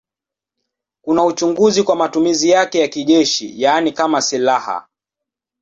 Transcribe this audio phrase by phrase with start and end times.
[1.01, 4.87] Kuna uchunguzi kwa matumizi yake ya kijeshi, yaani kama silaha.